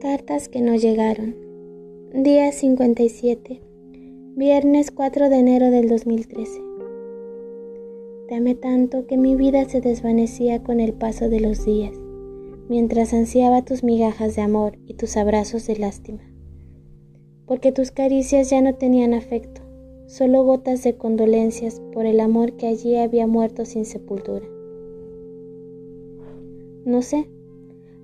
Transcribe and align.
Cartas 0.00 0.48
que 0.48 0.60
no 0.60 0.76
llegaron. 0.76 1.34
Día 2.14 2.52
57. 2.52 3.60
Viernes 4.36 4.92
4 4.92 5.28
de 5.28 5.36
enero 5.36 5.72
del 5.72 5.88
2013. 5.88 6.62
Te 8.28 8.36
amé 8.36 8.54
tanto 8.54 9.08
que 9.08 9.16
mi 9.16 9.34
vida 9.34 9.68
se 9.68 9.80
desvanecía 9.80 10.62
con 10.62 10.78
el 10.78 10.92
paso 10.92 11.28
de 11.28 11.40
los 11.40 11.64
días, 11.64 11.94
mientras 12.68 13.12
ansiaba 13.12 13.64
tus 13.64 13.82
migajas 13.82 14.36
de 14.36 14.42
amor 14.42 14.78
y 14.86 14.94
tus 14.94 15.16
abrazos 15.16 15.66
de 15.66 15.78
lástima. 15.78 16.22
Porque 17.44 17.72
tus 17.72 17.90
caricias 17.90 18.50
ya 18.50 18.62
no 18.62 18.76
tenían 18.76 19.14
afecto, 19.14 19.62
solo 20.06 20.44
gotas 20.44 20.84
de 20.84 20.96
condolencias 20.96 21.82
por 21.92 22.06
el 22.06 22.20
amor 22.20 22.52
que 22.52 22.68
allí 22.68 22.94
había 22.94 23.26
muerto 23.26 23.64
sin 23.64 23.84
sepultura. 23.84 24.46
No 26.84 27.02
sé, 27.02 27.28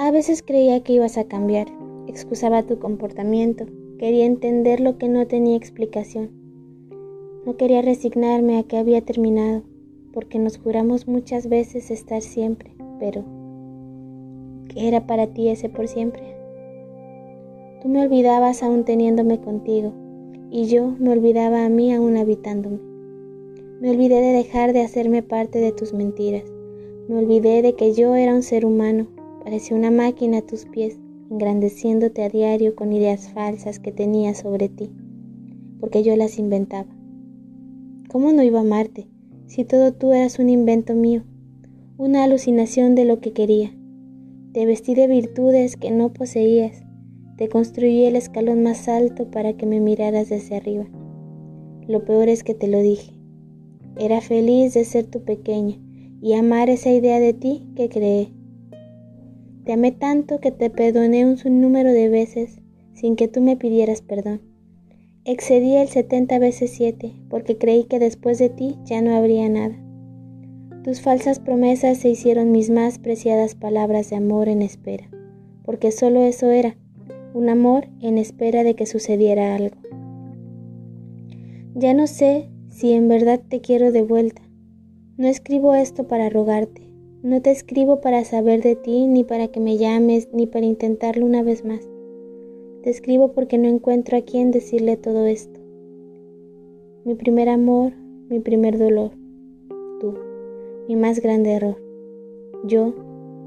a 0.00 0.12
veces 0.12 0.42
creía 0.42 0.80
que 0.84 0.92
ibas 0.92 1.18
a 1.18 1.26
cambiar, 1.26 1.66
excusaba 2.10 2.62
tu 2.62 2.78
comportamiento, 2.78 3.66
quería 3.98 4.26
entender 4.26 4.80
lo 4.80 4.98
que 4.98 5.08
no 5.08 5.26
tenía 5.26 5.56
explicación. 5.56 6.30
No 7.44 7.56
quería 7.56 7.82
resignarme 7.82 8.58
a 8.58 8.62
que 8.62 8.76
había 8.76 9.00
terminado, 9.00 9.62
porque 10.12 10.38
nos 10.38 10.58
juramos 10.58 11.06
muchas 11.06 11.48
veces 11.48 11.90
estar 11.90 12.22
siempre, 12.22 12.72
pero 12.98 13.24
¿qué 14.68 14.88
era 14.88 15.06
para 15.06 15.28
ti 15.28 15.48
ese 15.48 15.68
por 15.68 15.88
siempre? 15.88 16.22
Tú 17.82 17.88
me 17.88 18.02
olvidabas 18.02 18.62
aún 18.62 18.84
teniéndome 18.84 19.40
contigo, 19.40 19.92
y 20.50 20.66
yo 20.66 20.94
me 20.98 21.10
olvidaba 21.10 21.64
a 21.64 21.68
mí 21.68 21.92
aún 21.92 22.16
habitándome. 22.16 22.78
Me 23.80 23.90
olvidé 23.90 24.20
de 24.20 24.32
dejar 24.32 24.72
de 24.72 24.82
hacerme 24.82 25.22
parte 25.22 25.60
de 25.60 25.72
tus 25.72 25.92
mentiras. 25.92 26.44
Me 27.08 27.18
olvidé 27.18 27.62
de 27.62 27.74
que 27.74 27.92
yo 27.92 28.16
era 28.16 28.34
un 28.34 28.42
ser 28.42 28.66
humano 28.66 29.06
Parecía 29.48 29.78
una 29.78 29.90
máquina 29.90 30.38
a 30.38 30.42
tus 30.42 30.66
pies, 30.66 30.98
engrandeciéndote 31.30 32.22
a 32.22 32.28
diario 32.28 32.74
con 32.74 32.92
ideas 32.92 33.28
falsas 33.30 33.78
que 33.78 33.92
tenía 33.92 34.34
sobre 34.34 34.68
ti, 34.68 34.90
porque 35.80 36.02
yo 36.02 36.16
las 36.16 36.38
inventaba. 36.38 36.88
¿Cómo 38.08 38.32
no 38.32 38.42
iba 38.42 38.58
a 38.58 38.62
amarte 38.62 39.06
si 39.46 39.64
todo 39.64 39.92
tú 39.92 40.12
eras 40.12 40.38
un 40.38 40.48
invento 40.48 40.94
mío, 40.94 41.24
una 41.96 42.24
alucinación 42.24 42.94
de 42.94 43.04
lo 43.04 43.20
que 43.20 43.32
quería? 43.32 43.74
Te 44.52 44.64
vestí 44.64 44.94
de 44.94 45.06
virtudes 45.06 45.76
que 45.76 45.90
no 45.90 46.12
poseías, 46.12 46.82
te 47.36 47.48
construí 47.48 48.04
el 48.04 48.16
escalón 48.16 48.62
más 48.62 48.88
alto 48.88 49.30
para 49.30 49.52
que 49.52 49.66
me 49.66 49.80
miraras 49.80 50.28
desde 50.28 50.56
arriba. 50.56 50.86
Lo 51.86 52.04
peor 52.04 52.28
es 52.28 52.42
que 52.42 52.54
te 52.54 52.66
lo 52.66 52.80
dije. 52.80 53.12
Era 53.96 54.20
feliz 54.20 54.74
de 54.74 54.84
ser 54.84 55.04
tu 55.04 55.22
pequeña 55.22 55.76
y 56.20 56.34
amar 56.34 56.68
esa 56.68 56.90
idea 56.90 57.20
de 57.20 57.32
ti 57.32 57.66
que 57.76 57.88
creé. 57.88 58.32
Te 59.68 59.74
amé 59.74 59.92
tanto 59.92 60.40
que 60.40 60.50
te 60.50 60.70
perdoné 60.70 61.26
un 61.26 61.36
sinnúmero 61.36 61.92
de 61.92 62.08
veces 62.08 62.58
sin 62.94 63.16
que 63.16 63.28
tú 63.28 63.42
me 63.42 63.54
pidieras 63.54 64.00
perdón. 64.00 64.40
Excedí 65.26 65.76
el 65.76 65.88
70 65.88 66.38
veces 66.38 66.70
7 66.70 67.12
porque 67.28 67.58
creí 67.58 67.84
que 67.84 67.98
después 67.98 68.38
de 68.38 68.48
ti 68.48 68.76
ya 68.86 69.02
no 69.02 69.14
habría 69.14 69.46
nada. 69.50 69.78
Tus 70.84 71.02
falsas 71.02 71.38
promesas 71.38 71.98
se 71.98 72.08
hicieron 72.08 72.50
mis 72.50 72.70
más 72.70 72.98
preciadas 72.98 73.56
palabras 73.56 74.08
de 74.08 74.16
amor 74.16 74.48
en 74.48 74.62
espera, 74.62 75.10
porque 75.66 75.92
solo 75.92 76.22
eso 76.22 76.50
era, 76.50 76.78
un 77.34 77.50
amor 77.50 77.88
en 78.00 78.16
espera 78.16 78.64
de 78.64 78.74
que 78.74 78.86
sucediera 78.86 79.54
algo. 79.54 79.76
Ya 81.74 81.92
no 81.92 82.06
sé 82.06 82.48
si 82.70 82.94
en 82.94 83.06
verdad 83.06 83.38
te 83.46 83.60
quiero 83.60 83.92
de 83.92 84.00
vuelta. 84.00 84.40
No 85.18 85.28
escribo 85.28 85.74
esto 85.74 86.08
para 86.08 86.30
rogarte, 86.30 86.87
no 87.22 87.42
te 87.42 87.50
escribo 87.50 88.00
para 88.00 88.24
saber 88.24 88.62
de 88.62 88.76
ti, 88.76 89.06
ni 89.06 89.24
para 89.24 89.48
que 89.48 89.60
me 89.60 89.76
llames, 89.76 90.28
ni 90.32 90.46
para 90.46 90.66
intentarlo 90.66 91.26
una 91.26 91.42
vez 91.42 91.64
más. 91.64 91.88
Te 92.82 92.90
escribo 92.90 93.32
porque 93.32 93.58
no 93.58 93.68
encuentro 93.68 94.16
a 94.16 94.22
quién 94.22 94.50
decirle 94.50 94.96
todo 94.96 95.26
esto. 95.26 95.58
Mi 97.04 97.14
primer 97.14 97.48
amor, 97.48 97.92
mi 98.28 98.38
primer 98.38 98.78
dolor. 98.78 99.10
Tú, 100.00 100.14
mi 100.86 100.94
más 100.94 101.20
grande 101.20 101.52
error. 101.52 101.76
Yo, 102.64 102.94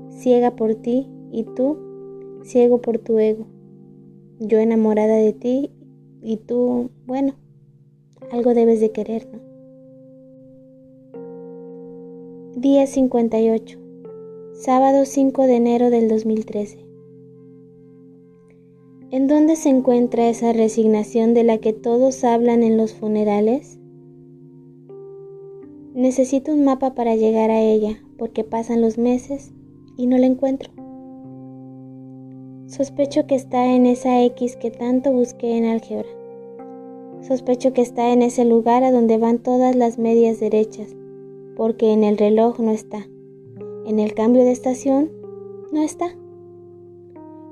ciega 0.09 0.55
por 0.55 0.75
ti, 0.75 1.07
y 1.31 1.43
tú, 1.43 1.77
ciego 2.43 2.81
por 2.81 2.97
tu 2.97 3.19
ego. 3.19 3.45
Yo 4.39 4.59
enamorada 4.59 5.15
de 5.15 5.31
ti, 5.31 5.71
y 6.21 6.37
tú, 6.37 6.89
bueno, 7.05 7.35
algo 8.31 8.53
debes 8.53 8.81
de 8.81 8.91
querer, 8.91 9.27
¿no? 9.31 9.50
Día 12.55 12.85
58. 12.85 13.79
Sábado 14.51 15.05
5 15.05 15.43
de 15.43 15.55
enero 15.55 15.89
del 15.89 16.09
2013. 16.09 16.85
¿En 19.09 19.27
dónde 19.27 19.55
se 19.55 19.69
encuentra 19.69 20.27
esa 20.27 20.51
resignación 20.51 21.33
de 21.33 21.45
la 21.45 21.59
que 21.59 21.71
todos 21.71 22.25
hablan 22.25 22.61
en 22.63 22.75
los 22.75 22.93
funerales? 22.93 23.79
Necesito 25.93 26.51
un 26.51 26.65
mapa 26.65 26.93
para 26.93 27.15
llegar 27.15 27.51
a 27.51 27.61
ella, 27.61 28.03
porque 28.17 28.43
pasan 28.43 28.81
los 28.81 28.97
meses 28.97 29.53
y 29.95 30.07
no 30.07 30.17
la 30.17 30.25
encuentro. 30.25 30.73
Sospecho 32.67 33.27
que 33.27 33.35
está 33.35 33.73
en 33.73 33.85
esa 33.85 34.21
X 34.25 34.57
que 34.57 34.71
tanto 34.71 35.13
busqué 35.13 35.57
en 35.57 35.63
álgebra. 35.63 36.09
Sospecho 37.21 37.71
que 37.71 37.81
está 37.81 38.11
en 38.11 38.21
ese 38.21 38.43
lugar 38.43 38.83
a 38.83 38.91
donde 38.91 39.17
van 39.17 39.39
todas 39.39 39.73
las 39.73 39.97
medias 39.97 40.41
derechas 40.41 40.97
porque 41.61 41.93
en 41.93 42.03
el 42.03 42.17
reloj 42.17 42.59
no 42.59 42.71
está. 42.71 43.07
En 43.85 43.99
el 43.99 44.15
cambio 44.15 44.43
de 44.43 44.51
estación 44.51 45.11
no 45.71 45.83
está. 45.83 46.07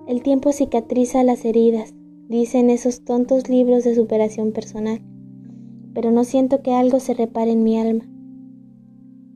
El 0.08 0.24
tiempo 0.24 0.52
cicatriza 0.52 1.24
las 1.24 1.46
heridas, 1.46 1.94
dicen 2.28 2.72
esos 2.72 3.06
tontos 3.06 3.50
libros 3.50 3.84
de 3.84 3.94
superación 3.94 4.52
personal, 4.52 5.00
pero 5.94 6.10
no 6.10 6.24
siento 6.24 6.64
que 6.64 6.74
algo 6.74 7.00
se 7.00 7.14
repare 7.14 7.52
en 7.52 7.62
mi 7.62 7.78
alma. 7.78 8.10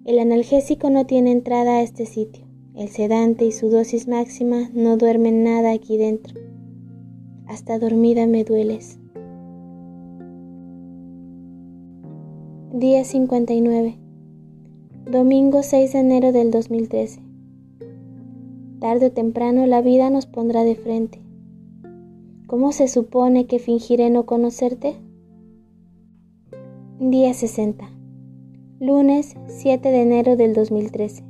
El 0.06 0.17
analgésico 0.17 0.89
no 0.89 1.06
tiene 1.06 1.31
entrada 1.31 1.73
a 1.73 1.81
este 1.83 2.07
sitio. 2.07 2.44
El 2.73 2.88
sedante 2.88 3.45
y 3.45 3.51
su 3.51 3.69
dosis 3.69 4.07
máxima 4.07 4.72
no 4.73 4.97
duermen 4.97 5.44
nada 5.44 5.72
aquí 5.72 5.97
dentro. 5.97 6.41
Hasta 7.45 7.78
dormida 7.78 8.25
me 8.25 8.44
dueles. 8.44 8.97
Día 12.73 13.03
59. 13.03 14.02
Domingo 15.13 15.62
6 15.62 15.94
de 15.94 16.00
enero 16.00 16.31
del 16.31 16.50
2013. 16.50 17.22
Tarde 18.79 19.06
o 19.06 19.12
temprano 19.12 19.68
la 19.68 19.79
vida 19.79 20.09
nos 20.09 20.25
pondrá 20.25 20.63
de 20.63 20.74
frente. 20.74 21.19
¿Cómo 22.47 22.72
se 22.72 22.88
supone 22.88 23.46
que 23.46 23.59
fingiré 23.59 24.09
no 24.09 24.25
conocerte? 24.25 24.96
Día 27.00 27.31
60. 27.31 27.88
Lunes 28.79 29.35
7 29.46 29.91
de 29.91 30.01
enero 30.01 30.35
del 30.35 30.56
2013. 30.56 31.24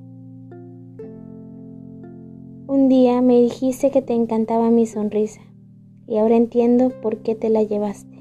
Un 2.67 2.87
día 2.87 3.21
me 3.21 3.41
dijiste 3.41 3.91
que 3.91 4.01
te 4.01 4.13
encantaba 4.13 4.71
mi 4.71 4.85
sonrisa 4.85 5.41
y 6.07 6.19
ahora 6.19 6.37
entiendo 6.37 6.93
por 7.01 7.17
qué 7.17 7.35
te 7.35 7.49
la 7.49 7.63
llevaste. 7.63 8.12